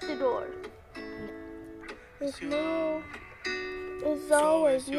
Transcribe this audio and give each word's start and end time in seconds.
lock 0.00 0.10
the 0.10 0.16
door. 0.16 0.46
It's 2.20 2.40
you. 2.40 3.02
It's 3.44 4.30
always 4.30 4.88
you. 4.88 4.98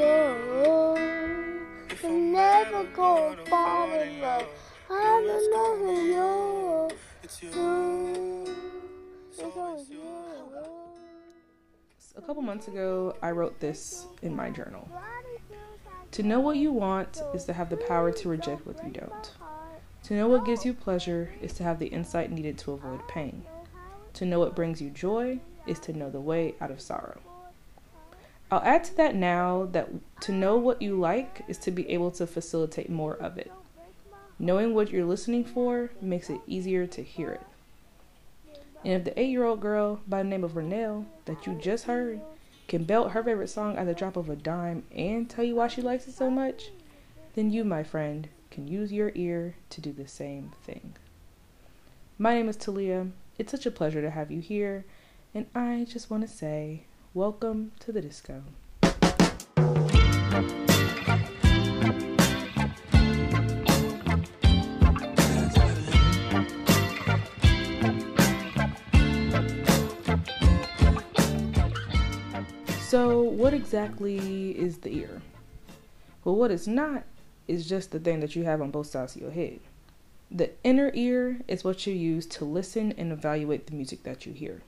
You're 2.01 2.12
never 2.12 2.83
gonna 2.96 3.45
fall 3.45 3.91
in 4.01 4.21
love. 4.21 4.45
I'm 4.89 5.23
in 5.23 5.51
love 5.53 5.79
with 5.79 6.03
you. 6.05 6.89
It's 7.23 7.44
you. 7.44 8.47
It's 9.29 9.40
always 9.56 9.90
you. 9.90 10.01
A 12.18 12.22
couple 12.22 12.42
months 12.42 12.68
ago, 12.68 13.15
I 13.22 13.31
wrote 13.31 13.60
this 13.60 14.06
in 14.22 14.36
my 14.36 14.49
journal. 14.49 14.90
To 16.12 16.23
know 16.23 16.40
what 16.41 16.58
you 16.58 16.73
want 16.73 17.22
is 17.34 17.45
to 17.45 17.54
have 17.54 17.70
the 17.70 17.77
power 17.77 18.12
to 18.12 18.30
reject 18.30 18.66
what 18.66 18.84
you 18.86 18.91
don't. 18.91 19.31
To 20.04 20.13
know 20.16 20.27
what 20.27 20.45
gives 20.45 20.66
you 20.66 20.73
pleasure 20.73 21.34
is 21.41 21.54
to 21.54 21.63
have 21.63 21.80
the 21.80 21.88
insight 21.88 22.31
needed 22.31 22.58
to 22.59 22.73
avoid 22.73 23.08
pain. 23.08 23.45
To 24.16 24.26
know 24.26 24.40
what 24.40 24.56
brings 24.56 24.82
you 24.82 24.90
joy 24.90 25.40
is 25.66 25.80
to 25.80 25.94
know 25.94 26.10
the 26.10 26.20
way 26.20 26.56
out 26.60 26.72
of 26.72 26.82
sorrow. 26.82 27.20
I'll 28.52 28.62
add 28.64 28.84
to 28.86 28.98
that 28.98 29.16
now 29.16 29.70
that 29.72 29.90
to 30.22 30.32
know 30.34 30.58
what 30.58 30.82
you 30.82 31.00
like 31.00 31.44
is 31.48 31.58
to 31.60 31.72
be 31.72 31.90
able 31.90 32.12
to 32.12 32.28
facilitate 32.28 32.90
more 32.90 33.16
of 33.16 33.38
it. 33.38 33.52
Knowing 34.38 34.74
what 34.74 34.92
you're 34.92 35.06
listening 35.06 35.46
for 35.46 35.92
makes 36.02 36.30
it 36.30 36.42
easier 36.48 36.86
to 36.88 37.02
hear 37.02 37.32
it. 37.32 37.42
And 38.84 38.94
if 38.94 39.04
the 39.06 39.18
eight 39.20 39.30
year 39.30 39.46
old 39.46 39.62
girl 39.62 40.02
by 40.08 40.23
the 40.23 40.30
name 40.30 40.44
of 40.44 40.54
Renelle 40.54 41.06
that 41.26 41.46
you 41.46 41.54
just 41.54 41.86
heard 41.86 42.20
can 42.68 42.84
belt 42.84 43.12
her 43.12 43.23
favorite 43.23 43.50
song 43.50 43.78
at 43.78 43.86
the 43.86 43.94
drop 43.94 44.18
of 44.18 44.30
a 44.30 44.36
dime 44.36 44.84
and 44.96 45.30
tell 45.30 45.46
you 45.46 45.56
why 45.56 45.68
she 45.68 45.82
likes 45.82 46.08
it 46.08 46.14
so 46.14 46.30
much, 46.30 46.72
then 47.36 47.52
you, 47.52 47.64
my 47.64 47.84
friend, 47.84 48.28
can 48.50 48.68
use 48.68 48.92
your 48.92 49.12
ear 49.16 49.56
to 49.70 49.80
do 49.80 49.94
the 49.94 50.08
same 50.08 50.52
thing. 50.64 50.94
My 52.18 52.34
name 52.34 52.50
is 52.50 52.58
Thalia. 52.58 53.08
It's 53.41 53.50
such 53.50 53.66
a 53.66 53.72
pleasure 53.72 54.04
to 54.04 54.12
have 54.12 54.30
you 54.30 54.40
here, 54.40 54.86
and 55.34 55.47
I 55.56 55.88
just 55.89 56.11
want 56.11 56.22
to 56.22 56.28
say, 56.28 56.84
welcome 57.16 57.72
to 57.80 57.92
the 57.92 58.00
disco. 58.00 58.44
So, 72.80 73.23
what 73.23 73.56
exactly 73.56 74.52
is 74.52 74.78
the 74.78 74.95
ear? 74.95 75.19
Well, 76.23 76.36
what 76.36 76.52
it's 76.52 76.67
not 76.67 77.06
is 77.47 77.67
just 77.67 77.89
the 77.89 78.00
thing 78.00 78.19
that 78.19 78.36
you 78.36 78.44
have 78.44 78.62
on 78.62 78.69
both 78.69 78.86
sides 78.86 79.16
of 79.16 79.23
your 79.23 79.31
head. 79.31 79.62
The 80.34 80.52
inner 80.64 80.92
ear 80.94 81.42
is 81.50 81.66
what 81.66 81.86
you 81.86 81.94
use 81.94 82.26
to 82.28 82.46
listen 82.46 82.94
and 82.94 83.12
evaluate 83.12 83.68
the 83.68 83.76
music 83.76 84.04
that 84.04 84.26
you 84.26 84.32
hear. 84.32 84.62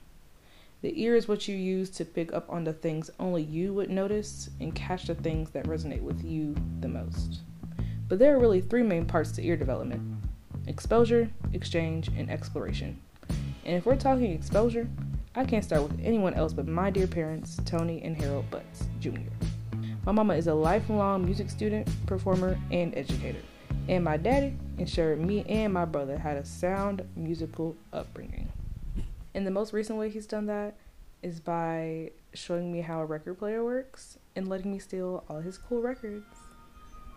The 0.82 1.00
ear 1.02 1.16
is 1.16 1.26
what 1.26 1.48
you 1.48 1.56
use 1.56 1.88
to 1.92 2.04
pick 2.04 2.34
up 2.34 2.50
on 2.50 2.64
the 2.64 2.74
things 2.74 3.10
only 3.18 3.44
you 3.44 3.72
would 3.72 3.88
notice 3.88 4.50
and 4.60 4.74
catch 4.74 5.06
the 5.06 5.14
things 5.14 5.48
that 5.52 5.64
resonate 5.64 6.02
with 6.02 6.22
you 6.22 6.54
the 6.80 6.88
most. 6.88 7.40
But 8.08 8.18
there 8.18 8.36
are 8.36 8.38
really 8.38 8.60
three 8.60 8.82
main 8.82 9.06
parts 9.06 9.32
to 9.32 9.42
ear 9.42 9.56
development 9.56 10.02
exposure, 10.66 11.30
exchange, 11.54 12.08
and 12.08 12.30
exploration. 12.30 13.00
And 13.64 13.74
if 13.76 13.86
we're 13.86 13.96
talking 13.96 14.32
exposure, 14.32 14.86
I 15.34 15.46
can't 15.46 15.64
start 15.64 15.84
with 15.84 15.98
anyone 16.02 16.34
else 16.34 16.52
but 16.52 16.68
my 16.68 16.90
dear 16.90 17.06
parents, 17.06 17.58
Tony 17.64 18.02
and 18.02 18.14
Harold 18.18 18.50
Butts 18.50 18.84
Jr. 19.00 19.32
My 20.04 20.12
mama 20.12 20.34
is 20.34 20.46
a 20.46 20.54
lifelong 20.54 21.24
music 21.24 21.48
student, 21.48 21.88
performer, 22.04 22.58
and 22.70 22.94
educator. 22.94 23.40
And 23.86 24.02
my 24.02 24.16
daddy 24.16 24.56
ensured 24.78 25.20
me 25.20 25.44
and 25.46 25.72
my 25.72 25.84
brother 25.84 26.18
had 26.18 26.36
a 26.36 26.44
sound 26.44 27.02
musical 27.16 27.76
upbringing. 27.92 28.50
And 29.34 29.46
the 29.46 29.50
most 29.50 29.72
recent 29.72 29.98
way 29.98 30.08
he's 30.08 30.26
done 30.26 30.46
that 30.46 30.76
is 31.22 31.40
by 31.40 32.10
showing 32.32 32.72
me 32.72 32.80
how 32.80 33.00
a 33.00 33.04
record 33.04 33.38
player 33.38 33.62
works 33.62 34.18
and 34.36 34.48
letting 34.48 34.72
me 34.72 34.78
steal 34.78 35.24
all 35.28 35.40
his 35.40 35.58
cool 35.58 35.82
records. 35.82 36.24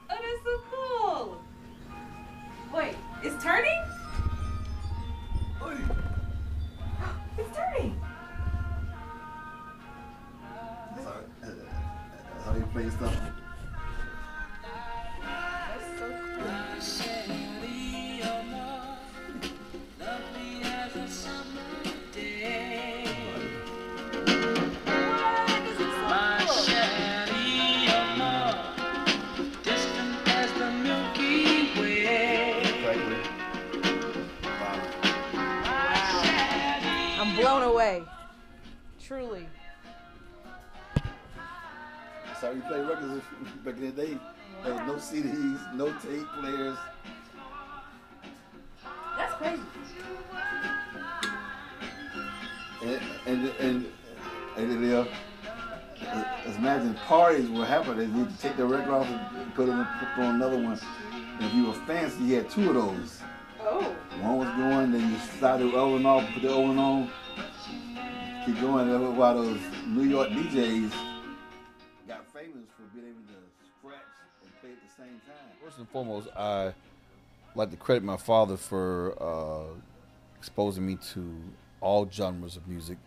Oh, 0.09 0.15
that's 0.15 0.43
so 0.43 0.61
cool. 0.71 1.41
Wait, 2.73 2.95
it's 3.23 3.43
turning? 3.43 3.81
It's 7.37 7.55
turning. 7.55 8.01
Sorry. 11.03 11.23
That's 11.41 12.45
how 12.45 12.55
you 12.55 12.65
play 12.73 12.89
stuff. 12.89 13.15
Blown 37.47 37.63
away. 37.63 38.03
Truly. 39.01 39.47
That's 42.25 42.41
how 42.41 42.51
you 42.51 42.61
play 42.61 42.81
records 42.81 43.23
back 43.63 43.77
in 43.77 43.81
the 43.81 43.91
day. 43.91 44.17
There 44.63 44.73
was 44.73 44.81
no 44.81 44.95
CDs, 44.95 45.73
no 45.75 45.87
tape 45.93 46.27
players. 46.39 46.77
That's 49.17 49.33
crazy. 49.35 49.61
And 52.83 53.01
and 53.25 53.47
and, 53.59 53.85
and 54.57 54.83
then, 54.83 54.93
uh, 54.93 56.53
imagine 56.57 56.95
parties 56.95 57.49
were 57.49 57.65
happening. 57.65 58.13
You 58.15 58.27
take 58.41 58.57
the 58.57 58.65
record 58.65 58.91
off 58.91 59.07
and 59.07 59.55
put 59.55 59.69
it 59.69 59.71
in, 59.71 59.87
put 60.15 60.23
on 60.23 60.35
another 60.35 60.57
one. 60.57 60.79
And 61.13 61.45
if 61.45 61.53
you 61.53 61.67
were 61.67 61.73
fancy, 61.85 62.23
you 62.23 62.35
had 62.35 62.49
two 62.49 62.69
of 62.69 62.75
those. 62.75 63.21
Oh. 63.69 63.95
One 64.21 64.37
was 64.37 64.47
going, 64.55 64.91
then 64.93 65.11
you 65.11 65.19
slide 65.39 65.57
the 65.57 65.67
other 65.69 65.91
one 65.91 66.05
off, 66.05 66.25
put 66.33 66.41
the 66.41 66.51
other 66.51 66.61
one 66.61 66.79
on. 66.79 67.11
Keep 68.45 68.61
going. 68.61 68.89
That 68.89 68.99
was 68.99 69.11
why 69.11 69.33
those 69.33 69.59
New 69.85 70.03
York 70.03 70.29
DJs 70.29 70.93
got 72.07 72.25
famous 72.31 72.69
for 72.75 72.83
being 72.93 73.07
able 73.07 73.21
to 73.27 73.67
scratch 73.77 73.99
and 74.41 74.61
play 74.61 74.69
at 74.71 74.77
the 74.81 75.03
same 75.03 75.19
time. 75.27 75.57
First 75.61 75.79
and 75.79 75.89
foremost, 75.89 76.29
I 76.35 76.73
like 77.55 77.71
to 77.71 77.77
credit 77.77 78.03
my 78.03 78.15
father 78.15 78.55
for 78.55 79.21
uh, 79.21 79.75
exposing 80.37 80.85
me 80.85 80.97
to 81.13 81.35
all 81.81 82.09
genres 82.09 82.55
of 82.55 82.67
music. 82.69 82.97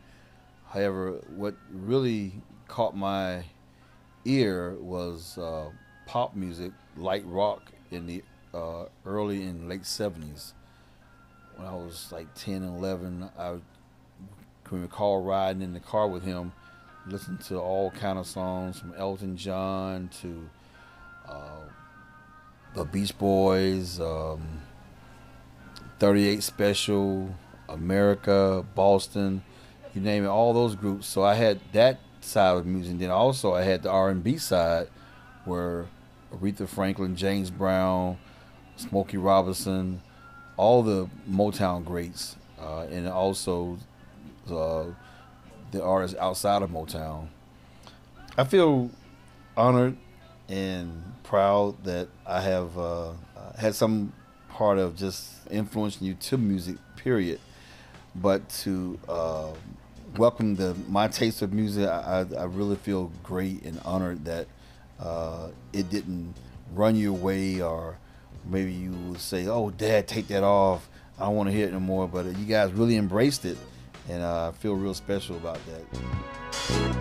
However, 0.68 1.22
what 1.34 1.54
really 1.72 2.34
caught 2.68 2.94
my 2.94 3.44
ear 4.26 4.74
was 4.78 5.38
uh, 5.38 5.70
pop 6.06 6.36
music, 6.36 6.72
light 6.96 7.24
rock 7.26 7.72
in 7.90 8.06
the 8.06 8.22
uh, 8.54 8.84
early 9.06 9.42
and 9.42 9.68
late 9.68 9.82
70s. 9.82 10.52
When 11.56 11.66
I 11.66 11.74
was 11.74 12.08
like 12.10 12.32
10 12.34 12.62
and 12.62 12.76
11, 12.78 13.30
I 13.38 13.56
can 14.64 14.82
recall 14.82 15.22
riding 15.22 15.62
in 15.62 15.74
the 15.74 15.80
car 15.80 16.08
with 16.08 16.22
him, 16.22 16.52
listening 17.06 17.38
to 17.48 17.58
all 17.58 17.90
kind 17.90 18.18
of 18.18 18.26
songs 18.26 18.78
from 18.78 18.94
Elton 18.96 19.36
John 19.36 20.08
to 20.20 20.48
uh, 21.28 21.60
the 22.74 22.84
Beach 22.84 23.16
Boys, 23.18 24.00
um, 24.00 24.62
38 25.98 26.42
Special, 26.42 27.34
America, 27.68 28.64
Boston, 28.74 29.42
you 29.94 30.00
name 30.00 30.24
it, 30.24 30.28
all 30.28 30.52
those 30.52 30.74
groups. 30.74 31.06
So 31.06 31.22
I 31.22 31.34
had 31.34 31.60
that 31.72 31.98
side 32.20 32.56
of 32.56 32.66
music. 32.66 32.92
And 32.92 33.00
Then 33.00 33.10
also 33.10 33.54
I 33.54 33.62
had 33.62 33.82
the 33.82 33.90
R&B 33.90 34.38
side, 34.38 34.88
where 35.44 35.86
Aretha 36.32 36.68
Franklin, 36.68 37.16
James 37.16 37.50
Brown, 37.50 38.18
Smokey 38.80 39.18
Robinson, 39.18 40.02
all 40.56 40.82
the 40.82 41.08
Motown 41.30 41.84
greats, 41.84 42.36
uh, 42.60 42.86
and 42.90 43.06
also 43.08 43.78
uh, 44.50 44.84
the 45.70 45.82
artists 45.82 46.16
outside 46.18 46.62
of 46.62 46.70
Motown. 46.70 47.28
I 48.36 48.44
feel 48.44 48.90
honored 49.56 49.96
and 50.48 51.02
proud 51.22 51.82
that 51.84 52.08
I 52.26 52.40
have 52.40 52.76
uh, 52.78 53.12
had 53.58 53.74
some 53.74 54.12
part 54.48 54.78
of 54.78 54.96
just 54.96 55.30
influencing 55.50 56.06
you 56.06 56.14
to 56.14 56.38
music, 56.38 56.76
period. 56.96 57.40
But 58.14 58.48
to 58.64 58.98
uh, 59.08 59.52
welcome 60.16 60.56
the 60.56 60.74
my 60.88 61.06
taste 61.06 61.42
of 61.42 61.52
music, 61.52 61.88
I, 61.88 62.26
I 62.32 62.40
I 62.40 62.44
really 62.44 62.76
feel 62.76 63.12
great 63.22 63.62
and 63.62 63.78
honored 63.84 64.24
that 64.24 64.46
uh, 64.98 65.48
it 65.72 65.90
didn't 65.90 66.34
run 66.74 66.96
you 66.96 67.12
away, 67.14 67.60
or 67.60 67.98
maybe 68.44 68.72
you 68.72 68.92
would 69.08 69.20
say, 69.20 69.46
"Oh, 69.46 69.70
Dad, 69.70 70.08
take 70.08 70.28
that 70.28 70.42
off. 70.42 70.88
I 71.18 71.24
don't 71.24 71.36
want 71.36 71.48
to 71.48 71.54
hear 71.54 71.68
it 71.68 71.72
no 71.72 71.80
more." 71.80 72.08
But 72.08 72.26
you 72.36 72.46
guys 72.46 72.72
really 72.72 72.96
embraced 72.96 73.44
it, 73.44 73.58
and 74.08 74.22
uh, 74.22 74.48
I 74.48 74.52
feel 74.52 74.74
real 74.74 74.94
special 74.94 75.36
about 75.36 75.58
that. 75.66 77.00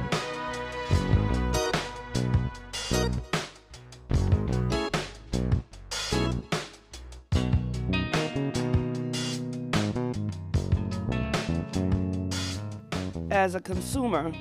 as 13.40 13.56
a 13.56 13.60
consumer 13.62 14.32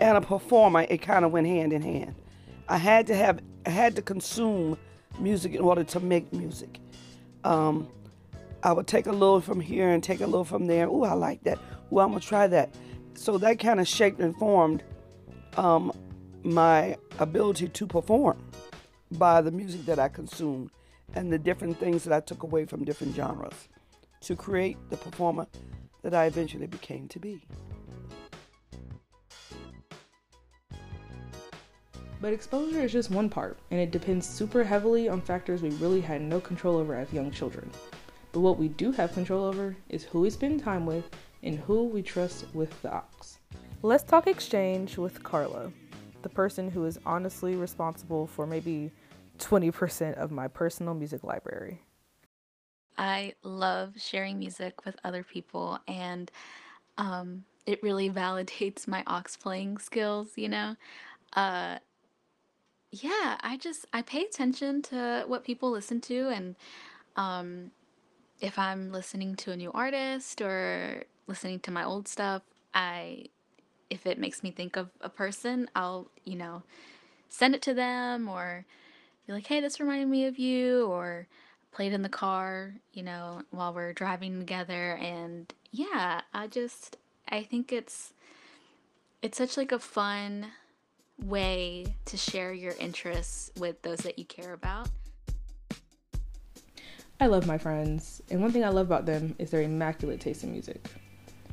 and 0.00 0.16
a 0.16 0.20
performer, 0.20 0.86
it 0.88 0.98
kind 0.98 1.24
of 1.24 1.32
went 1.32 1.46
hand 1.46 1.72
in 1.72 1.82
hand. 1.82 2.14
I 2.68 2.78
had 2.78 3.06
to 3.08 3.14
have, 3.14 3.40
I 3.66 3.70
had 3.70 3.96
to 3.96 4.02
consume 4.02 4.78
music 5.20 5.54
in 5.54 5.60
order 5.60 5.84
to 5.84 6.00
make 6.00 6.32
music. 6.32 6.78
Um, 7.44 7.88
I 8.62 8.72
would 8.72 8.86
take 8.86 9.06
a 9.06 9.12
little 9.12 9.40
from 9.40 9.60
here 9.60 9.90
and 9.90 10.02
take 10.02 10.20
a 10.20 10.26
little 10.26 10.44
from 10.44 10.66
there. 10.66 10.86
Ooh, 10.88 11.04
I 11.04 11.12
like 11.12 11.44
that. 11.44 11.58
Ooh, 11.92 12.00
I'm 12.00 12.08
gonna 12.08 12.20
try 12.20 12.46
that. 12.48 12.74
So 13.14 13.38
that 13.38 13.58
kind 13.58 13.80
of 13.80 13.88
shaped 13.88 14.20
and 14.20 14.36
formed 14.36 14.82
um, 15.56 15.92
my 16.42 16.96
ability 17.18 17.68
to 17.68 17.86
perform 17.86 18.44
by 19.12 19.40
the 19.40 19.50
music 19.50 19.86
that 19.86 19.98
I 19.98 20.08
consumed 20.08 20.70
and 21.14 21.32
the 21.32 21.38
different 21.38 21.78
things 21.78 22.04
that 22.04 22.12
I 22.12 22.20
took 22.20 22.42
away 22.42 22.64
from 22.64 22.84
different 22.84 23.14
genres 23.14 23.68
to 24.22 24.36
create 24.36 24.76
the 24.90 24.96
performer 24.96 25.46
that 26.02 26.14
I 26.14 26.26
eventually 26.26 26.66
became 26.66 27.08
to 27.08 27.18
be. 27.18 27.42
But 32.20 32.32
exposure 32.32 32.80
is 32.80 32.92
just 32.92 33.12
one 33.12 33.28
part, 33.28 33.58
and 33.70 33.78
it 33.78 33.92
depends 33.92 34.26
super 34.26 34.64
heavily 34.64 35.08
on 35.08 35.20
factors 35.20 35.62
we 35.62 35.70
really 35.70 36.00
had 36.00 36.20
no 36.20 36.40
control 36.40 36.76
over 36.76 36.96
as 36.96 37.12
young 37.12 37.30
children. 37.30 37.70
But 38.32 38.40
what 38.40 38.58
we 38.58 38.68
do 38.68 38.90
have 38.92 39.12
control 39.12 39.44
over 39.44 39.76
is 39.88 40.02
who 40.02 40.20
we 40.20 40.30
spend 40.30 40.60
time 40.60 40.84
with 40.84 41.08
and 41.44 41.60
who 41.60 41.84
we 41.84 42.02
trust 42.02 42.46
with 42.54 42.82
the 42.82 42.92
aux. 42.92 43.04
Let's 43.82 44.02
talk 44.02 44.26
exchange 44.26 44.98
with 44.98 45.22
Carla, 45.22 45.70
the 46.22 46.28
person 46.28 46.68
who 46.68 46.84
is 46.86 46.98
honestly 47.06 47.54
responsible 47.54 48.26
for 48.26 48.48
maybe 48.48 48.90
20% 49.38 50.14
of 50.14 50.32
my 50.32 50.48
personal 50.48 50.94
music 50.94 51.22
library. 51.22 51.80
I 52.98 53.34
love 53.44 53.94
sharing 53.96 54.40
music 54.40 54.84
with 54.84 54.96
other 55.04 55.22
people, 55.22 55.78
and 55.86 56.32
um, 56.96 57.44
it 57.64 57.80
really 57.80 58.10
validates 58.10 58.88
my 58.88 59.04
aux 59.06 59.36
playing 59.40 59.78
skills, 59.78 60.30
you 60.34 60.48
know? 60.48 60.74
Uh, 61.34 61.78
yeah, 62.90 63.36
I 63.40 63.56
just 63.60 63.86
I 63.92 64.02
pay 64.02 64.22
attention 64.22 64.82
to 64.82 65.24
what 65.26 65.44
people 65.44 65.70
listen 65.70 66.00
to 66.02 66.28
and 66.28 66.56
um 67.16 67.70
if 68.40 68.58
I'm 68.58 68.92
listening 68.92 69.34
to 69.36 69.52
a 69.52 69.56
new 69.56 69.72
artist 69.72 70.40
or 70.40 71.04
listening 71.26 71.60
to 71.60 71.70
my 71.70 71.84
old 71.84 72.08
stuff, 72.08 72.42
I 72.72 73.26
if 73.90 74.06
it 74.06 74.18
makes 74.18 74.42
me 74.42 74.50
think 74.50 74.76
of 74.76 74.90
a 75.00 75.08
person, 75.08 75.68
I'll, 75.74 76.08
you 76.24 76.36
know, 76.36 76.62
send 77.28 77.54
it 77.54 77.62
to 77.62 77.74
them 77.74 78.28
or 78.28 78.64
be 79.26 79.32
like, 79.32 79.46
"Hey, 79.46 79.60
this 79.60 79.80
reminded 79.80 80.08
me 80.08 80.26
of 80.26 80.38
you," 80.38 80.86
or 80.86 81.26
play 81.72 81.88
it 81.88 81.92
in 81.92 82.02
the 82.02 82.08
car, 82.08 82.74
you 82.92 83.02
know, 83.02 83.42
while 83.50 83.72
we're 83.74 83.92
driving 83.92 84.38
together 84.40 84.94
and 84.96 85.52
yeah, 85.70 86.22
I 86.32 86.46
just 86.46 86.96
I 87.28 87.42
think 87.42 87.72
it's 87.72 88.12
it's 89.22 89.38
such 89.38 89.56
like 89.56 89.72
a 89.72 89.78
fun 89.78 90.46
way 91.24 91.86
to 92.06 92.16
share 92.16 92.52
your 92.52 92.74
interests 92.78 93.50
with 93.58 93.82
those 93.82 93.98
that 93.98 94.18
you 94.18 94.24
care 94.24 94.52
about. 94.52 94.88
I 97.20 97.26
love 97.26 97.46
my 97.46 97.58
friends, 97.58 98.22
and 98.30 98.40
one 98.40 98.52
thing 98.52 98.64
I 98.64 98.68
love 98.68 98.86
about 98.86 99.04
them 99.04 99.34
is 99.38 99.50
their 99.50 99.62
immaculate 99.62 100.20
taste 100.20 100.44
in 100.44 100.52
music. 100.52 100.88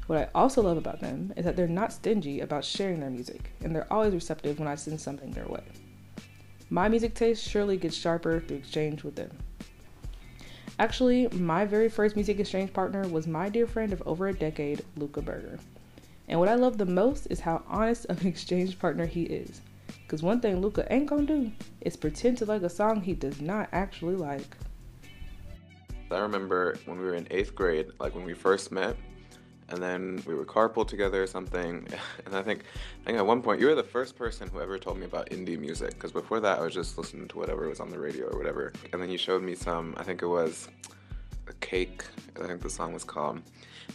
What 0.07 0.19
I 0.19 0.29
also 0.35 0.61
love 0.61 0.77
about 0.77 0.99
them 0.99 1.33
is 1.35 1.45
that 1.45 1.55
they're 1.55 1.67
not 1.67 1.91
stingy 1.91 2.41
about 2.41 2.63
sharing 2.63 2.99
their 2.99 3.09
music, 3.09 3.51
and 3.63 3.75
they're 3.75 3.91
always 3.91 4.13
receptive 4.13 4.59
when 4.59 4.67
I 4.67 4.75
send 4.75 5.01
something 5.01 5.31
their 5.31 5.47
way. 5.47 5.63
My 6.69 6.87
music 6.87 7.15
taste 7.15 7.47
surely 7.47 7.77
gets 7.77 7.95
sharper 7.95 8.39
through 8.39 8.57
exchange 8.57 9.03
with 9.03 9.15
them. 9.15 9.31
Actually, 10.77 11.27
my 11.29 11.65
very 11.65 11.89
first 11.89 12.15
music 12.15 12.39
exchange 12.39 12.71
partner 12.73 13.07
was 13.07 13.25
my 13.25 13.49
dear 13.49 13.65
friend 13.65 13.93
of 13.93 14.03
over 14.05 14.27
a 14.27 14.33
decade, 14.33 14.83
Luca 14.97 15.21
Berger. 15.21 15.57
And 16.27 16.39
what 16.39 16.49
I 16.49 16.55
love 16.55 16.77
the 16.77 16.85
most 16.85 17.27
is 17.29 17.39
how 17.39 17.63
honest 17.67 18.05
of 18.07 18.21
an 18.21 18.27
exchange 18.33 18.79
partner 18.79 19.05
he 19.05 19.23
is. 19.23 19.61
Because 20.03 20.21
one 20.21 20.39
thing 20.39 20.61
Luca 20.61 20.91
ain't 20.93 21.07
gonna 21.07 21.23
do 21.23 21.51
is 21.81 21.95
pretend 21.95 22.37
to 22.39 22.45
like 22.45 22.61
a 22.61 22.69
song 22.69 23.01
he 23.01 23.13
does 23.13 23.41
not 23.41 23.69
actually 23.71 24.15
like. 24.15 24.55
I 26.11 26.19
remember 26.19 26.77
when 26.85 26.99
we 26.99 27.05
were 27.05 27.15
in 27.15 27.27
eighth 27.31 27.55
grade, 27.55 27.87
like 27.99 28.15
when 28.15 28.23
we 28.23 28.33
first 28.33 28.71
met, 28.71 28.95
and 29.69 29.81
then 29.81 30.21
we 30.27 30.35
were 30.35 30.45
carpool 30.45 30.87
together 30.87 31.23
or 31.23 31.27
something. 31.27 31.87
And 32.25 32.35
I 32.35 32.41
think, 32.41 32.63
I 33.01 33.05
think 33.05 33.17
at 33.17 33.25
one 33.25 33.41
point 33.41 33.59
you 33.59 33.67
were 33.67 33.75
the 33.75 33.83
first 33.83 34.15
person 34.15 34.49
who 34.49 34.59
ever 34.59 34.79
told 34.79 34.97
me 34.97 35.05
about 35.05 35.29
indie 35.29 35.59
music, 35.59 35.91
because 35.91 36.11
before 36.11 36.39
that 36.39 36.59
I 36.59 36.61
was 36.61 36.73
just 36.73 36.97
listening 36.97 37.27
to 37.29 37.37
whatever 37.37 37.67
was 37.67 37.79
on 37.79 37.89
the 37.89 37.99
radio 37.99 38.27
or 38.27 38.37
whatever. 38.37 38.73
And 38.93 39.01
then 39.01 39.09
you 39.09 39.17
showed 39.17 39.43
me 39.43 39.55
some. 39.55 39.93
I 39.97 40.03
think 40.03 40.21
it 40.21 40.27
was 40.27 40.69
a 41.47 41.53
cake. 41.53 42.03
I 42.41 42.47
think 42.47 42.61
the 42.61 42.69
song 42.69 42.93
was 42.93 43.03
called. 43.03 43.41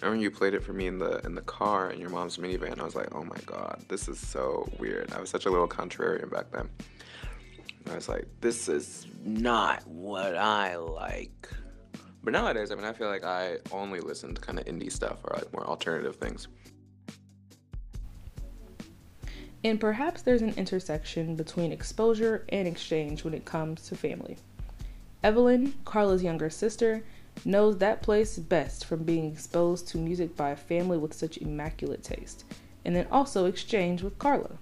I 0.02 0.06
remember 0.06 0.22
you 0.22 0.30
played 0.30 0.54
it 0.54 0.62
for 0.62 0.72
me 0.72 0.86
in 0.86 0.98
the 0.98 1.18
in 1.26 1.34
the 1.34 1.42
car 1.42 1.90
in 1.90 2.00
your 2.00 2.10
mom's 2.10 2.36
minivan. 2.38 2.78
I 2.78 2.84
was 2.84 2.94
like, 2.94 3.14
oh 3.14 3.24
my 3.24 3.36
god, 3.46 3.84
this 3.88 4.08
is 4.08 4.18
so 4.18 4.68
weird. 4.78 5.12
I 5.12 5.20
was 5.20 5.30
such 5.30 5.46
a 5.46 5.50
little 5.50 5.68
contrarian 5.68 6.30
back 6.30 6.50
then. 6.50 6.68
I 7.90 7.94
was 7.94 8.08
like, 8.08 8.26
this 8.40 8.68
is 8.68 9.06
not 9.24 9.86
what 9.86 10.36
I 10.36 10.76
like. 10.76 11.48
But 12.22 12.34
nowadays, 12.34 12.70
I 12.70 12.74
mean, 12.74 12.84
I 12.84 12.92
feel 12.92 13.08
like 13.08 13.24
I 13.24 13.56
only 13.72 14.00
listen 14.00 14.34
to 14.34 14.40
kind 14.40 14.58
of 14.58 14.66
indie 14.66 14.92
stuff 14.92 15.18
or 15.24 15.36
like 15.36 15.52
more 15.52 15.66
alternative 15.66 16.16
things. 16.16 16.48
And 19.64 19.78
perhaps 19.78 20.22
there's 20.22 20.42
an 20.42 20.54
intersection 20.56 21.36
between 21.36 21.72
exposure 21.72 22.44
and 22.48 22.66
exchange 22.66 23.24
when 23.24 23.34
it 23.34 23.44
comes 23.44 23.88
to 23.88 23.96
family. 23.96 24.36
Evelyn, 25.22 25.74
Carla's 25.84 26.22
younger 26.22 26.48
sister, 26.48 27.04
knows 27.44 27.78
that 27.78 28.02
place 28.02 28.38
best 28.38 28.84
from 28.84 29.04
being 29.04 29.32
exposed 29.32 29.88
to 29.88 29.98
music 29.98 30.36
by 30.36 30.50
a 30.50 30.56
family 30.56 30.98
with 30.98 31.14
such 31.14 31.38
immaculate 31.38 32.02
taste, 32.02 32.44
and 32.84 32.94
then 32.94 33.06
also 33.10 33.46
exchange 33.46 34.02
with 34.02 34.18
Carla. 34.18 34.58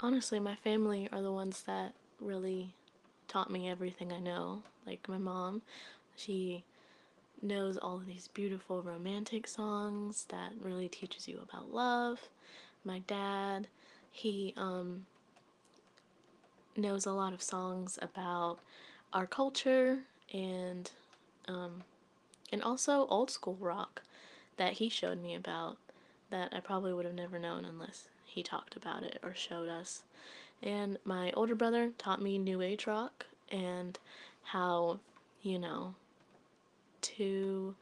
Honestly, 0.00 0.38
my 0.38 0.54
family 0.56 1.08
are 1.12 1.22
the 1.22 1.32
ones 1.32 1.62
that 1.62 1.94
really 2.20 2.74
taught 3.28 3.50
me 3.50 3.68
everything 3.68 4.12
I 4.12 4.20
know. 4.20 4.62
Like 4.86 5.08
my 5.08 5.18
mom, 5.18 5.62
she 6.16 6.64
knows 7.42 7.76
all 7.76 7.96
of 7.96 8.06
these 8.06 8.28
beautiful 8.28 8.82
romantic 8.82 9.46
songs 9.46 10.26
that 10.28 10.52
really 10.60 10.88
teaches 10.88 11.28
you 11.28 11.40
about 11.42 11.72
love. 11.72 12.20
My 12.84 13.00
dad, 13.00 13.68
he 14.10 14.54
um 14.56 15.06
knows 16.76 17.06
a 17.06 17.12
lot 17.12 17.32
of 17.32 17.42
songs 17.42 17.98
about 18.02 18.58
our 19.12 19.26
culture 19.26 20.00
and 20.34 20.90
um 21.48 21.84
and 22.52 22.62
also 22.62 23.06
old 23.06 23.30
school 23.30 23.56
rock 23.58 24.02
that 24.58 24.74
he 24.74 24.88
showed 24.90 25.22
me 25.22 25.34
about 25.34 25.78
that 26.30 26.52
I 26.52 26.60
probably 26.60 26.92
would 26.92 27.04
have 27.06 27.14
never 27.14 27.38
known 27.38 27.64
unless 27.64 28.08
he 28.24 28.42
talked 28.42 28.76
about 28.76 29.02
it 29.02 29.18
or 29.22 29.34
showed 29.34 29.68
us. 29.68 30.02
And 30.62 30.98
my 31.04 31.32
older 31.32 31.54
brother 31.54 31.92
taught 31.98 32.20
me 32.20 32.38
new 32.38 32.60
age 32.60 32.86
rock 32.86 33.26
and 33.50 33.98
how, 34.42 34.98
you 35.42 35.58
know, 35.58 35.94
to 37.02 37.74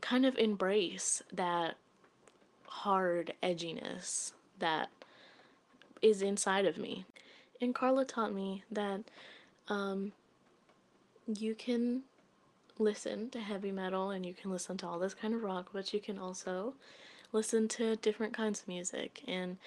kind 0.00 0.24
of 0.24 0.36
embrace 0.38 1.22
that 1.32 1.76
hard 2.66 3.34
edginess 3.42 4.32
that 4.58 4.88
is 6.02 6.22
inside 6.22 6.64
of 6.64 6.78
me. 6.78 7.04
And 7.60 7.74
Carla 7.74 8.04
taught 8.04 8.32
me 8.32 8.64
that 8.70 9.02
um, 9.68 10.12
you 11.38 11.54
can 11.54 12.02
listen 12.78 13.30
to 13.30 13.40
heavy 13.40 13.70
metal 13.70 14.10
and 14.10 14.24
you 14.24 14.34
can 14.34 14.50
listen 14.50 14.76
to 14.78 14.86
all 14.86 14.98
this 14.98 15.14
kind 15.14 15.34
of 15.34 15.42
rock, 15.42 15.68
but 15.72 15.92
you 15.92 16.00
can 16.00 16.18
also 16.18 16.74
listen 17.32 17.68
to 17.68 17.96
different 17.96 18.32
kinds 18.32 18.62
of 18.62 18.68
music. 18.68 19.22
And 19.28 19.58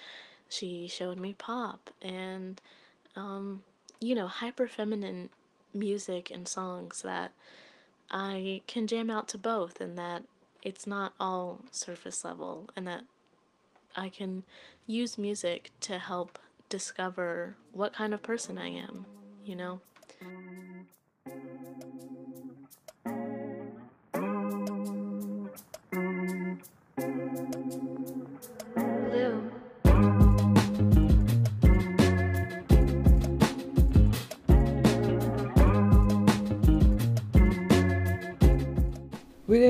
she 0.50 0.88
showed 0.88 1.18
me 1.18 1.36
pop 1.38 1.92
and, 2.02 2.60
um, 3.16 3.64
you 4.00 4.16
know, 4.16 4.28
hyper 4.28 4.68
feminine 4.68 5.30
music 5.74 6.30
and 6.32 6.48
songs 6.48 7.02
that 7.04 7.32
I 8.12 8.62
can 8.68 8.88
jam 8.88 9.10
out 9.10 9.28
to 9.30 9.38
both 9.38 9.80
and 9.82 9.98
that 9.98 10.24
it's 10.62 10.86
not 10.86 11.14
all 11.20 11.62
surface 11.72 12.24
level 12.24 12.70
and 12.76 12.88
that 12.88 13.04
I 13.96 14.10
can 14.10 14.44
use 14.88 15.18
music 15.18 15.72
to 15.82 16.00
help 16.00 16.40
discover 16.70 17.56
what 17.72 17.94
kind 17.94 18.14
of 18.14 18.24
person 18.24 18.58
I 18.58 18.70
am, 18.70 19.06
you 19.46 19.56
know? 19.56 19.82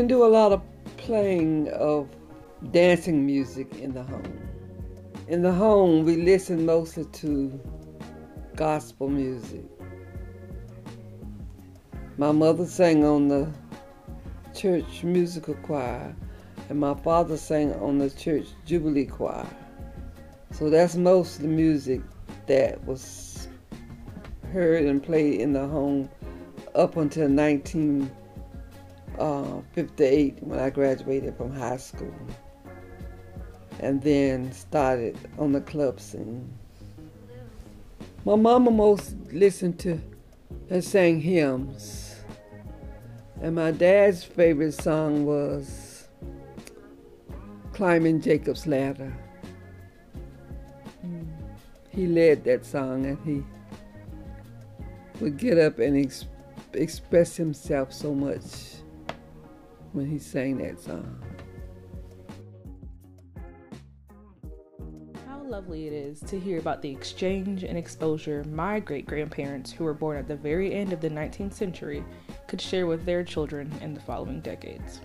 Didn't 0.03 0.19
do 0.19 0.25
a 0.25 0.27
lot 0.27 0.51
of 0.51 0.61
playing 0.97 1.69
of 1.69 2.09
dancing 2.71 3.25
music 3.25 3.73
in 3.75 3.93
the 3.93 4.03
home. 4.03 4.49
In 5.29 5.41
the 5.41 5.51
home, 5.53 6.03
we 6.03 6.17
listened 6.17 6.65
mostly 6.65 7.05
to 7.05 7.57
gospel 8.53 9.07
music. 9.07 9.63
My 12.17 12.33
mother 12.33 12.65
sang 12.65 13.05
on 13.05 13.29
the 13.29 13.49
church 14.53 15.05
musical 15.05 15.53
choir, 15.63 16.13
and 16.67 16.77
my 16.81 16.95
father 16.95 17.37
sang 17.37 17.73
on 17.75 17.97
the 17.97 18.09
church 18.09 18.47
Jubilee 18.65 19.05
Choir. 19.05 19.47
So 20.51 20.69
that's 20.69 20.97
most 20.97 21.37
of 21.37 21.43
the 21.43 21.47
music 21.47 22.01
that 22.47 22.83
was 22.85 23.47
heard 24.51 24.83
and 24.83 25.01
played 25.01 25.39
in 25.39 25.53
the 25.53 25.65
home 25.65 26.09
up 26.75 26.97
until 26.97 27.29
Uh, 29.19 29.61
1958 29.75 30.43
when 30.43 30.59
I 30.59 30.69
graduated 30.69 31.37
from 31.37 31.53
high 31.53 31.77
school. 31.77 32.13
And 33.79 34.01
then 34.01 34.51
started 34.51 35.17
on 35.37 35.51
the 35.51 35.61
club 35.61 35.99
scene. 35.99 36.51
My 38.25 38.35
mama 38.35 38.71
most 38.71 39.15
listened 39.31 39.79
to 39.79 39.99
and 40.69 40.83
sang 40.83 41.21
hymns. 41.21 42.15
And 43.41 43.55
my 43.55 43.71
dad's 43.71 44.23
favorite 44.23 44.73
song 44.73 45.25
was 45.25 46.07
Climbing 47.73 48.21
Jacob's 48.21 48.65
Ladder. 48.65 49.13
Hmm. 51.01 51.23
He 51.89 52.07
led 52.07 52.45
that 52.45 52.65
song 52.65 53.05
and 53.05 53.17
he 53.25 53.43
would 55.19 55.37
get 55.37 55.57
up 55.57 55.79
and 55.79 56.05
ex- 56.05 56.25
express 56.73 57.35
himself 57.35 57.91
so 57.91 58.13
much 58.15 58.82
when 59.93 60.07
he 60.07 60.19
sang 60.19 60.57
that 60.57 60.79
song. 60.79 61.23
How 65.27 65.41
lovely 65.43 65.87
it 65.87 65.93
is 65.93 66.19
to 66.21 66.39
hear 66.39 66.57
about 66.57 66.81
the 66.81 66.91
exchange 66.91 67.63
and 67.63 67.77
exposure 67.77 68.43
my 68.45 68.79
great 68.79 69.05
grandparents, 69.05 69.71
who 69.71 69.83
were 69.83 69.93
born 69.93 70.17
at 70.17 70.27
the 70.27 70.35
very 70.35 70.73
end 70.73 70.91
of 70.91 70.99
the 70.99 71.09
19th 71.09 71.53
century, 71.53 72.03
could 72.47 72.59
share 72.59 72.87
with 72.87 73.05
their 73.05 73.23
children 73.23 73.71
in 73.81 73.93
the 73.93 74.01
following 74.01 74.41
decades. 74.41 74.99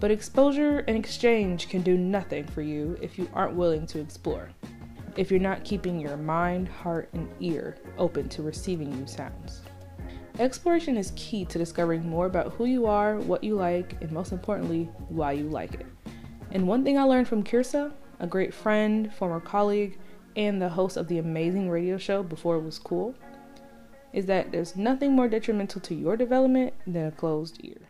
But 0.00 0.10
exposure 0.10 0.78
and 0.88 0.96
exchange 0.96 1.68
can 1.68 1.82
do 1.82 1.96
nothing 1.96 2.44
for 2.44 2.62
you 2.62 2.96
if 3.00 3.18
you 3.18 3.28
aren't 3.34 3.54
willing 3.54 3.86
to 3.88 4.00
explore, 4.00 4.50
if 5.16 5.30
you're 5.30 5.38
not 5.38 5.64
keeping 5.64 6.00
your 6.00 6.16
mind, 6.16 6.68
heart, 6.68 7.10
and 7.12 7.28
ear 7.40 7.76
open 7.98 8.28
to 8.30 8.42
receiving 8.42 8.90
new 8.90 9.06
sounds. 9.06 9.62
Exploration 10.38 10.96
is 10.96 11.12
key 11.16 11.44
to 11.46 11.58
discovering 11.58 12.08
more 12.08 12.26
about 12.26 12.52
who 12.54 12.64
you 12.64 12.86
are, 12.86 13.18
what 13.18 13.44
you 13.44 13.56
like, 13.56 14.00
and 14.00 14.10
most 14.10 14.32
importantly, 14.32 14.84
why 15.08 15.32
you 15.32 15.44
like 15.44 15.74
it. 15.74 15.86
And 16.52 16.66
one 16.66 16.84
thing 16.84 16.98
I 16.98 17.02
learned 17.02 17.28
from 17.28 17.44
Kirsa, 17.44 17.92
a 18.20 18.26
great 18.26 18.54
friend, 18.54 19.12
former 19.14 19.40
colleague, 19.40 19.98
and 20.36 20.60
the 20.60 20.68
host 20.68 20.96
of 20.96 21.08
the 21.08 21.18
amazing 21.18 21.68
radio 21.68 21.98
show 21.98 22.22
Before 22.22 22.56
It 22.56 22.62
Was 22.62 22.78
Cool, 22.78 23.14
is 24.12 24.26
that 24.26 24.50
there's 24.50 24.76
nothing 24.76 25.12
more 25.12 25.28
detrimental 25.28 25.80
to 25.82 25.94
your 25.94 26.16
development 26.16 26.74
than 26.86 27.06
a 27.06 27.12
closed 27.12 27.58
ear. 27.62 27.88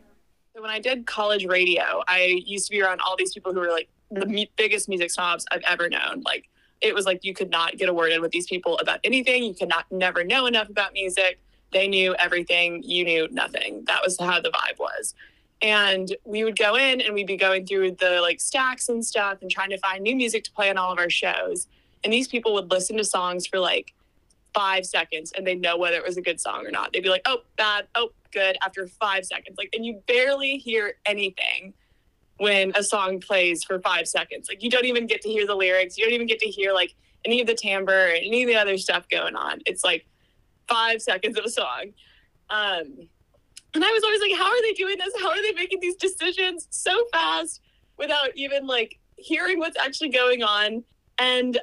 So 0.54 0.62
when 0.62 0.70
I 0.70 0.80
did 0.80 1.06
college 1.06 1.46
radio, 1.46 2.02
I 2.08 2.42
used 2.44 2.66
to 2.66 2.72
be 2.72 2.82
around 2.82 3.00
all 3.00 3.16
these 3.16 3.32
people 3.32 3.52
who 3.52 3.60
were 3.60 3.70
like 3.70 3.88
the 4.10 4.26
mu- 4.26 4.46
biggest 4.56 4.88
music 4.88 5.10
snobs 5.10 5.46
I've 5.50 5.62
ever 5.66 5.88
known. 5.88 6.22
Like 6.24 6.48
it 6.80 6.94
was 6.94 7.06
like 7.06 7.24
you 7.24 7.34
could 7.34 7.50
not 7.50 7.76
get 7.76 7.88
a 7.88 7.94
word 7.94 8.12
in 8.12 8.20
with 8.20 8.32
these 8.32 8.46
people 8.46 8.76
about 8.78 9.00
anything. 9.04 9.44
You 9.44 9.54
could 9.54 9.68
not 9.68 9.86
never 9.90 10.24
know 10.24 10.46
enough 10.46 10.68
about 10.68 10.92
music. 10.92 11.38
They 11.72 11.88
knew 11.88 12.14
everything. 12.18 12.82
You 12.82 13.04
knew 13.04 13.28
nothing. 13.30 13.84
That 13.86 14.02
was 14.04 14.18
how 14.18 14.40
the 14.40 14.50
vibe 14.50 14.78
was. 14.78 15.14
And 15.62 16.14
we 16.24 16.42
would 16.42 16.58
go 16.58 16.76
in 16.76 17.00
and 17.00 17.14
we'd 17.14 17.26
be 17.26 17.36
going 17.36 17.66
through 17.66 17.92
the 17.92 18.20
like 18.22 18.40
stacks 18.40 18.88
and 18.88 19.04
stuff 19.04 19.38
and 19.42 19.50
trying 19.50 19.70
to 19.70 19.78
find 19.78 20.02
new 20.02 20.16
music 20.16 20.44
to 20.44 20.52
play 20.52 20.70
on 20.70 20.78
all 20.78 20.92
of 20.92 20.98
our 20.98 21.10
shows. 21.10 21.66
And 22.02 22.12
these 22.12 22.28
people 22.28 22.54
would 22.54 22.70
listen 22.70 22.96
to 22.96 23.04
songs 23.04 23.46
for 23.46 23.58
like 23.58 23.92
five 24.54 24.86
seconds 24.86 25.32
and 25.36 25.46
they'd 25.46 25.60
know 25.60 25.76
whether 25.76 25.96
it 25.96 26.04
was 26.04 26.16
a 26.16 26.22
good 26.22 26.40
song 26.40 26.66
or 26.66 26.70
not. 26.70 26.92
They'd 26.92 27.02
be 27.02 27.10
like, 27.10 27.22
oh, 27.26 27.40
bad, 27.56 27.86
oh, 27.94 28.10
good 28.32 28.56
after 28.62 28.86
five 28.86 29.24
seconds. 29.24 29.58
Like, 29.58 29.70
and 29.74 29.84
you 29.84 30.02
barely 30.06 30.56
hear 30.56 30.94
anything 31.04 31.74
when 32.38 32.72
a 32.74 32.82
song 32.82 33.20
plays 33.20 33.62
for 33.62 33.80
five 33.80 34.08
seconds. 34.08 34.48
Like, 34.48 34.62
you 34.62 34.70
don't 34.70 34.86
even 34.86 35.06
get 35.06 35.20
to 35.22 35.28
hear 35.28 35.46
the 35.46 35.54
lyrics. 35.54 35.98
You 35.98 36.04
don't 36.04 36.14
even 36.14 36.26
get 36.26 36.38
to 36.40 36.48
hear 36.48 36.72
like 36.72 36.94
any 37.24 37.40
of 37.40 37.46
the 37.46 37.54
timbre 37.54 37.92
or 37.92 38.12
any 38.12 38.44
of 38.44 38.48
the 38.48 38.56
other 38.56 38.78
stuff 38.78 39.08
going 39.08 39.36
on. 39.36 39.60
It's 39.66 39.84
like 39.84 40.06
five 40.70 41.02
seconds 41.02 41.38
of 41.38 41.44
a 41.44 41.50
song. 41.50 41.92
Um, 42.48 43.08
and 43.74 43.84
I 43.84 43.90
was 43.92 44.02
always 44.02 44.20
like, 44.20 44.32
how 44.36 44.50
are 44.50 44.62
they 44.62 44.72
doing 44.72 44.98
this? 44.98 45.12
How 45.20 45.30
are 45.30 45.42
they 45.42 45.52
making 45.52 45.80
these 45.80 45.96
decisions 45.96 46.66
so 46.70 47.04
fast 47.12 47.60
without 47.98 48.30
even 48.34 48.66
like 48.66 48.98
hearing 49.16 49.58
what's 49.58 49.78
actually 49.78 50.08
going 50.08 50.42
on? 50.42 50.82
And 51.18 51.58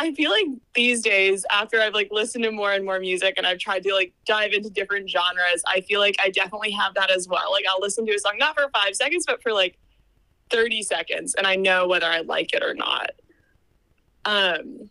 I 0.00 0.14
feel 0.14 0.30
like 0.30 0.46
these 0.74 1.02
days, 1.02 1.44
after 1.50 1.80
I've 1.80 1.94
like 1.94 2.08
listened 2.12 2.44
to 2.44 2.52
more 2.52 2.70
and 2.72 2.84
more 2.84 3.00
music 3.00 3.34
and 3.36 3.46
I've 3.46 3.58
tried 3.58 3.82
to 3.82 3.92
like 3.92 4.12
dive 4.26 4.52
into 4.52 4.70
different 4.70 5.10
genres, 5.10 5.62
I 5.66 5.80
feel 5.80 5.98
like 5.98 6.14
I 6.22 6.30
definitely 6.30 6.70
have 6.70 6.94
that 6.94 7.10
as 7.10 7.26
well. 7.26 7.50
Like 7.50 7.64
I'll 7.68 7.80
listen 7.80 8.06
to 8.06 8.14
a 8.14 8.18
song 8.18 8.36
not 8.38 8.54
for 8.54 8.70
five 8.72 8.94
seconds, 8.94 9.24
but 9.26 9.42
for 9.42 9.52
like 9.52 9.76
30 10.50 10.82
seconds, 10.82 11.34
and 11.34 11.46
I 11.46 11.56
know 11.56 11.86
whether 11.88 12.06
I 12.06 12.20
like 12.20 12.54
it 12.54 12.62
or 12.62 12.74
not. 12.74 13.10
Um, 14.24 14.88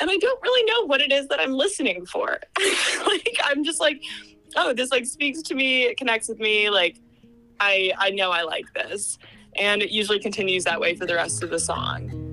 and 0.00 0.10
I 0.10 0.16
don't 0.16 0.42
really 0.42 0.64
know 0.64 0.86
what 0.86 1.00
it 1.00 1.12
is 1.12 1.28
that 1.28 1.40
I'm 1.40 1.52
listening 1.52 2.06
for. 2.06 2.38
like 3.06 3.38
I'm 3.44 3.64
just 3.64 3.80
like, 3.80 4.02
oh, 4.56 4.72
this 4.72 4.90
like 4.90 5.06
speaks 5.06 5.42
to 5.42 5.54
me, 5.54 5.84
it 5.84 5.96
connects 5.96 6.28
with 6.28 6.38
me, 6.38 6.70
like 6.70 7.00
I 7.60 7.92
I 7.98 8.10
know 8.10 8.30
I 8.30 8.42
like 8.42 8.72
this. 8.74 9.18
And 9.56 9.82
it 9.82 9.90
usually 9.90 10.18
continues 10.18 10.64
that 10.64 10.80
way 10.80 10.96
for 10.96 11.06
the 11.06 11.14
rest 11.14 11.42
of 11.42 11.50
the 11.50 11.60
song. 11.60 12.23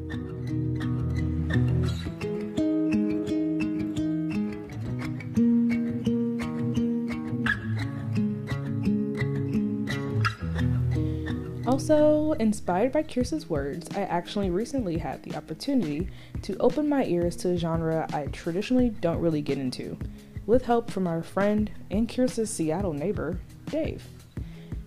Also, 11.72 12.34
inspired 12.34 12.92
by 12.92 13.02
Kirsa's 13.02 13.50
words, 13.50 13.88
I 13.96 14.02
actually 14.02 14.50
recently 14.50 14.98
had 14.98 15.24
the 15.24 15.38
opportunity 15.38 16.10
to 16.42 16.58
open 16.58 16.90
my 16.90 17.06
ears 17.06 17.38
to 17.38 17.52
a 17.52 17.58
genre 17.58 18.06
I 18.12 18.26
traditionally 18.26 18.90
don't 18.90 19.22
really 19.22 19.42
get 19.42 19.58
into, 19.58 19.98
with 20.46 20.66
help 20.66 20.92
from 20.92 21.08
our 21.08 21.24
friend 21.24 21.72
and 21.90 22.10
Kirsa's 22.10 22.50
Seattle 22.50 22.92
neighbor, 22.92 23.40
Dave. 23.68 24.04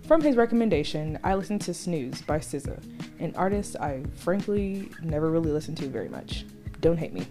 From 0.03 0.21
his 0.21 0.35
recommendation, 0.35 1.17
I 1.23 1.33
listened 1.33 1.61
to 1.61 1.73
Snooze 1.73 2.21
by 2.21 2.37
SZA, 2.37 2.79
an 3.19 3.33
artist 3.35 3.75
I 3.77 4.03
frankly 4.13 4.91
never 5.01 5.31
really 5.31 5.51
listened 5.51 5.77
to 5.77 5.87
very 5.87 6.07
much. 6.07 6.45
Don't 6.81 6.97
hate 6.97 7.13
me. 7.13 7.25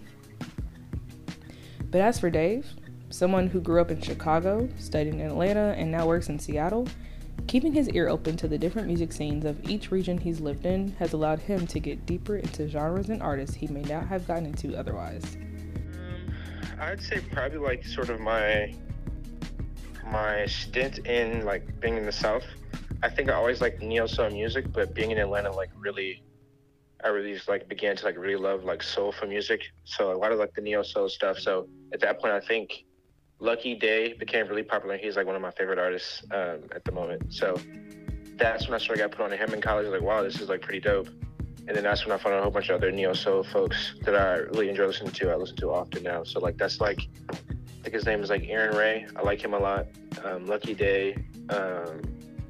But 1.91 2.01
as 2.01 2.19
for 2.19 2.29
Dave, 2.29 2.67
someone 3.09 3.47
who 3.47 3.61
grew 3.61 3.79
up 3.79 3.89
in 3.89 4.01
Chicago, 4.01 4.67
studied 4.77 5.13
in 5.13 5.21
Atlanta, 5.21 5.75
and 5.77 5.89
now 5.89 6.05
works 6.05 6.27
in 6.27 6.39
Seattle, 6.39 6.89
keeping 7.47 7.73
his 7.73 7.89
ear 7.89 8.09
open 8.09 8.35
to 8.37 8.47
the 8.47 8.57
different 8.57 8.87
music 8.87 9.11
scenes 9.11 9.45
of 9.45 9.69
each 9.69 9.91
region 9.91 10.17
he's 10.17 10.39
lived 10.39 10.65
in 10.65 10.91
has 10.99 11.13
allowed 11.13 11.39
him 11.39 11.67
to 11.67 11.79
get 11.79 12.05
deeper 12.05 12.37
into 12.37 12.67
genres 12.67 13.09
and 13.09 13.21
artists 13.21 13.55
he 13.55 13.67
may 13.67 13.81
not 13.83 14.07
have 14.07 14.27
gotten 14.27 14.45
into 14.45 14.77
otherwise. 14.77 15.35
Um, 15.35 16.33
I'd 16.79 17.01
say 17.01 17.21
probably 17.31 17.59
like 17.59 17.85
sort 17.85 18.09
of 18.09 18.19
my 18.19 18.73
my 20.11 20.45
stint 20.45 20.99
in 20.99 21.45
like 21.45 21.79
being 21.79 21.97
in 21.97 22.05
the 22.05 22.11
South. 22.11 22.43
I 23.03 23.09
think 23.09 23.29
I 23.29 23.33
always 23.33 23.61
liked 23.61 23.81
neo 23.81 24.07
soul 24.07 24.29
music, 24.29 24.71
but 24.71 24.93
being 24.93 25.11
in 25.11 25.17
Atlanta 25.17 25.51
like 25.51 25.69
really 25.77 26.23
I 27.03 27.09
really 27.09 27.33
just 27.33 27.47
like 27.47 27.67
began 27.67 27.95
to 27.97 28.05
like 28.05 28.17
really 28.17 28.35
love 28.35 28.63
like 28.63 28.81
soulful 28.81 29.27
music. 29.27 29.61
So 29.83 30.11
a 30.11 30.17
lot 30.17 30.31
of 30.31 30.39
like 30.39 30.53
the 30.53 30.61
neo 30.61 30.81
soul 30.81 31.09
stuff. 31.09 31.37
So 31.37 31.67
at 31.93 31.99
that 31.99 32.19
point 32.19 32.33
I 32.33 32.39
think 32.39 32.85
Lucky 33.39 33.75
Daye 33.75 34.13
became 34.13 34.47
really 34.47 34.63
popular. 34.63 34.97
He's 34.97 35.15
like 35.15 35.25
one 35.25 35.35
of 35.35 35.41
my 35.41 35.51
favorite 35.51 35.79
artists 35.79 36.23
um, 36.31 36.61
at 36.73 36.83
the 36.85 36.91
moment. 36.91 37.33
So 37.33 37.59
that's 38.37 38.67
when 38.67 38.75
I 38.75 38.77
sort 38.77 38.99
of 38.99 39.09
got 39.09 39.17
put 39.17 39.23
on 39.23 39.29
to 39.31 39.37
him 39.37 39.53
in 39.53 39.61
college. 39.61 39.87
Like, 39.87 40.01
wow, 40.01 40.23
this 40.23 40.39
is 40.39 40.49
like 40.49 40.61
pretty 40.61 40.79
dope. 40.79 41.07
And 41.67 41.75
then 41.75 41.83
that's 41.83 42.05
when 42.05 42.13
I 42.13 42.21
found 42.21 42.35
a 42.35 42.41
whole 42.41 42.51
bunch 42.51 42.69
of 42.69 42.75
other 42.75 42.91
neo 42.91 43.13
soul 43.13 43.43
folks 43.43 43.95
that 44.03 44.15
I 44.15 44.35
really 44.35 44.69
enjoy 44.69 44.85
listening 44.85 45.11
to. 45.13 45.31
I 45.31 45.35
listen 45.35 45.55
to 45.57 45.71
often 45.71 46.03
now. 46.03 46.23
So 46.23 46.39
like 46.39 46.57
that's 46.57 46.79
like 46.79 46.99
I 47.31 47.35
think 47.81 47.93
his 47.93 48.05
name 48.05 48.21
is 48.21 48.29
like 48.29 48.45
Aaron 48.47 48.75
Ray. 48.75 49.07
I 49.15 49.21
like 49.21 49.43
him 49.43 49.53
a 49.53 49.59
lot. 49.59 49.87
Um, 50.23 50.45
Lucky 50.45 50.73
Daye. 50.75 51.15
Um, 51.49 52.01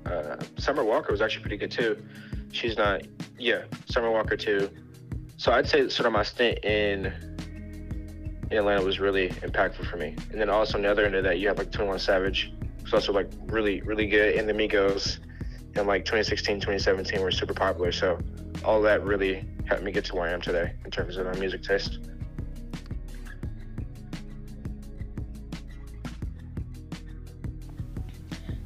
uh, 0.06 0.38
Summer 0.58 0.84
Walker 0.84 1.12
was 1.12 1.22
actually 1.22 1.42
pretty 1.42 1.58
good 1.58 1.72
too. 1.72 2.06
She's 2.52 2.78
not, 2.78 3.02
yeah, 3.38 3.64
Summer 3.90 4.12
Walker 4.12 4.38
too. 4.38 4.70
So 5.38 5.52
I'd 5.52 5.68
say 5.68 5.90
sort 5.90 6.08
of 6.08 6.14
my 6.14 6.24
stint 6.24 6.64
in 6.64 7.35
in 8.56 8.60
Atlanta 8.60 8.84
was 8.84 9.00
really 9.02 9.30
impactful 9.30 9.86
for 9.90 9.98
me. 9.98 10.16
And 10.32 10.40
then 10.40 10.50
also 10.50 10.78
on 10.78 10.84
the 10.84 10.90
other 10.90 11.06
end 11.06 11.16
of 11.16 11.24
that, 11.26 11.40
you 11.40 11.48
have 11.50 11.58
like 11.58 11.72
21 11.72 12.00
Savage, 12.00 12.54
who's 12.82 12.94
also 12.94 13.12
like 13.12 13.30
really, 13.48 13.82
really 13.82 14.08
good. 14.08 14.36
And 14.36 14.48
the 14.48 14.54
Migos 14.54 15.20
in 15.76 15.86
like 15.86 16.06
2016, 16.06 16.62
2017 16.62 17.22
were 17.22 17.32
super 17.32 17.54
popular. 17.54 17.92
So 17.92 18.18
all 18.64 18.82
that 18.84 19.04
really 19.04 19.46
helped 19.66 19.84
me 19.84 19.92
get 19.92 20.06
to 20.06 20.16
where 20.16 20.30
I 20.30 20.32
am 20.32 20.42
today 20.42 20.74
in 20.86 20.92
terms 20.92 21.18
of 21.18 21.26
my 21.26 21.36
music 21.38 21.64
taste. 21.64 22.00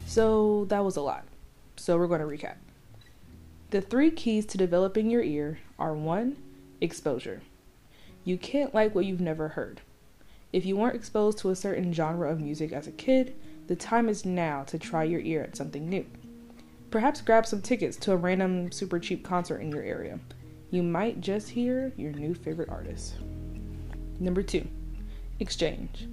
So 0.05 0.65
that 0.65 0.83
was 0.83 0.97
a 0.97 1.01
lot. 1.01 1.25
So 1.77 1.97
we're 1.97 2.07
going 2.07 2.21
to 2.21 2.27
recap. 2.27 2.57
The 3.71 3.81
three 3.81 4.11
keys 4.11 4.45
to 4.47 4.57
developing 4.57 5.09
your 5.09 5.23
ear 5.23 5.59
are 5.79 5.95
one, 5.95 6.37
exposure. 6.81 7.41
You 8.23 8.37
can't 8.37 8.73
like 8.73 8.93
what 8.93 9.05
you've 9.05 9.21
never 9.21 9.49
heard. 9.49 9.81
If 10.51 10.65
you 10.65 10.77
weren't 10.77 10.95
exposed 10.95 11.37
to 11.39 11.49
a 11.49 11.55
certain 11.55 11.93
genre 11.93 12.31
of 12.31 12.39
music 12.39 12.71
as 12.71 12.87
a 12.87 12.91
kid, 12.91 13.35
the 13.67 13.75
time 13.75 14.09
is 14.09 14.25
now 14.25 14.63
to 14.63 14.79
try 14.79 15.03
your 15.03 15.21
ear 15.21 15.43
at 15.43 15.55
something 15.55 15.87
new. 15.87 16.05
Perhaps 16.89 17.21
grab 17.21 17.45
some 17.45 17.61
tickets 17.61 17.97
to 17.97 18.13
a 18.13 18.17
random 18.17 18.71
super 18.71 18.99
cheap 18.99 19.23
concert 19.23 19.59
in 19.59 19.71
your 19.71 19.83
area. 19.83 20.19
You 20.71 20.81
might 20.81 21.21
just 21.21 21.49
hear 21.49 21.93
your 21.97 22.11
new 22.11 22.33
favorite 22.33 22.69
artist. 22.69 23.15
Number 24.19 24.41
two, 24.41 24.67
exchange. 25.39 26.07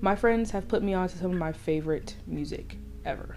My 0.00 0.14
friends 0.14 0.50
have 0.50 0.68
put 0.68 0.82
me 0.82 0.94
on 0.94 1.08
to 1.08 1.16
some 1.16 1.32
of 1.32 1.38
my 1.38 1.52
favorite 1.52 2.16
music 2.26 2.76
ever. 3.04 3.36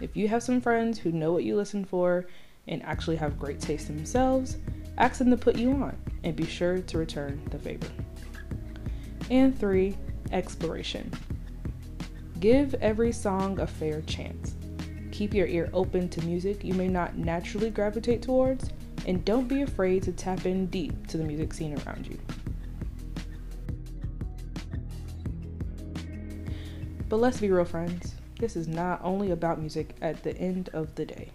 If 0.00 0.16
you 0.16 0.28
have 0.28 0.42
some 0.42 0.60
friends 0.60 0.98
who 0.98 1.10
know 1.10 1.32
what 1.32 1.44
you 1.44 1.56
listen 1.56 1.84
for 1.84 2.26
and 2.68 2.82
actually 2.82 3.16
have 3.16 3.38
great 3.38 3.60
taste 3.60 3.88
themselves, 3.88 4.56
ask 4.98 5.18
them 5.18 5.30
to 5.30 5.36
put 5.36 5.56
you 5.56 5.70
on 5.70 5.96
and 6.24 6.36
be 6.36 6.44
sure 6.44 6.78
to 6.78 6.98
return 6.98 7.40
the 7.50 7.58
favor. 7.58 7.88
And 9.30 9.58
three, 9.58 9.96
exploration. 10.32 11.10
Give 12.40 12.74
every 12.74 13.12
song 13.12 13.60
a 13.60 13.66
fair 13.66 14.02
chance. 14.02 14.56
Keep 15.10 15.34
your 15.34 15.46
ear 15.46 15.70
open 15.72 16.08
to 16.10 16.24
music 16.24 16.62
you 16.62 16.74
may 16.74 16.88
not 16.88 17.16
naturally 17.16 17.70
gravitate 17.70 18.22
towards, 18.22 18.70
and 19.06 19.24
don't 19.24 19.48
be 19.48 19.62
afraid 19.62 20.02
to 20.04 20.12
tap 20.12 20.46
in 20.46 20.66
deep 20.66 21.06
to 21.08 21.16
the 21.16 21.24
music 21.24 21.54
scene 21.54 21.80
around 21.86 22.06
you. 22.06 22.18
But 27.08 27.16
let's 27.16 27.40
be 27.40 27.50
real, 27.50 27.64
friends. 27.64 28.14
This 28.38 28.54
is 28.54 28.68
not 28.68 29.00
only 29.02 29.30
about 29.30 29.58
music 29.58 29.96
at 30.02 30.22
the 30.22 30.36
end 30.36 30.68
of 30.72 30.94
the 30.94 31.06
day. 31.06 31.32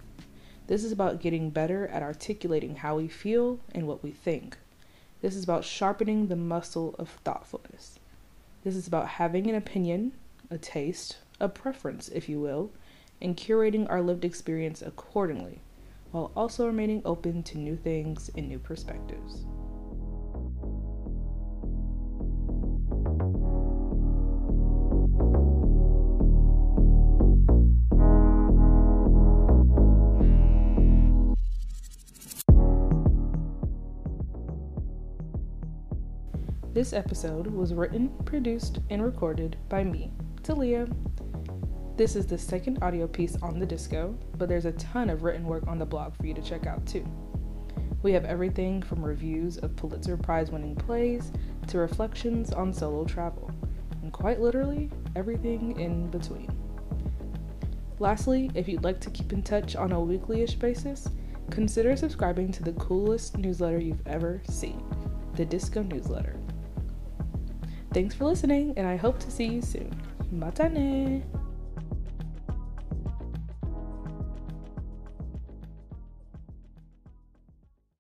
This 0.68 0.86
is 0.86 0.94
about 0.94 1.20
getting 1.20 1.50
better 1.50 1.88
at 1.88 2.02
articulating 2.02 2.78
how 2.78 2.96
we 2.96 3.10
feel 3.10 3.60
and 3.76 3.86
what 3.86 4.02
we 4.02 4.12
think. 4.12 4.58
This 5.22 5.36
is 5.36 5.44
about 5.44 5.66
sharpening 5.66 6.28
the 6.28 6.38
muscle 6.38 6.96
of 6.98 7.10
thoughtfulness. 7.26 8.00
This 8.64 8.76
is 8.76 8.88
about 8.88 9.08
having 9.08 9.50
an 9.50 9.56
opinion, 9.56 10.14
a 10.50 10.58
taste, 10.58 11.18
a 11.40 11.50
preference, 11.50 12.08
if 12.10 12.30
you 12.30 12.40
will, 12.40 12.72
and 13.22 13.36
curating 13.36 13.90
our 13.90 14.02
lived 14.02 14.24
experience 14.24 14.82
accordingly, 14.82 15.60
while 16.12 16.32
also 16.36 16.66
remaining 16.66 17.02
open 17.04 17.44
to 17.44 17.58
new 17.58 17.76
things 17.76 18.30
and 18.36 18.48
new 18.48 18.60
perspectives. 18.60 19.46
This 36.84 36.92
episode 36.92 37.48
was 37.48 37.74
written, 37.74 38.10
produced, 38.26 38.80
and 38.90 39.02
recorded 39.02 39.56
by 39.70 39.86
me, 39.86 40.12
Thalia. 40.44 40.86
This 41.96 42.18
is 42.18 42.28
the 42.28 42.38
second 42.38 42.84
audio 42.84 43.08
piece 43.08 43.38
on 43.42 43.58
the 43.58 43.66
disco, 43.66 44.20
but 44.38 44.50
there's 44.50 44.66
a 44.66 44.74
ton 44.74 45.10
of 45.10 45.24
written 45.24 45.46
work 45.46 45.66
on 45.66 45.80
the 45.80 45.86
blog 45.86 46.14
for 46.18 46.26
you 46.26 46.34
to 46.34 46.42
check 46.42 46.68
out 46.68 46.86
too. 46.86 47.08
We 48.02 48.12
have 48.12 48.26
everything 48.26 48.82
from 48.82 49.02
reviews 49.02 49.58
of 49.60 49.78
Pulitzer 49.78 50.18
Prize 50.18 50.52
winning 50.52 50.76
plays 50.76 51.32
to 51.68 51.78
reflections 51.78 52.52
on 52.52 52.74
solo 52.74 53.06
travel, 53.06 53.50
and 54.02 54.12
quite 54.12 54.42
literally, 54.42 54.92
everything 55.16 55.80
in 55.80 56.12
between. 56.12 56.52
Lastly, 58.00 58.52
if 58.56 58.68
you'd 58.68 58.84
like 58.84 59.00
to 59.00 59.10
keep 59.10 59.32
in 59.32 59.42
touch 59.42 59.78
on 59.78 59.94
a 59.94 60.02
weekly 60.02 60.42
ish 60.42 60.56
basis, 60.56 61.08
consider 61.50 61.96
subscribing 61.96 62.52
to 62.52 62.62
the 62.62 62.74
coolest 62.74 63.38
newsletter 63.38 63.80
you've 63.80 64.06
ever 64.06 64.42
seen 64.50 64.84
the 65.36 65.46
Disco 65.46 65.82
Newsletter. 65.82 66.43
Thanks 67.94 68.16
for 68.16 68.26
listening, 68.26 68.74
and 68.76 68.88
I 68.88 68.96
hope 68.96 69.20
to 69.20 69.30
see 69.30 69.46
you 69.46 69.62
soon. 69.62 69.96
Matane! 70.34 71.22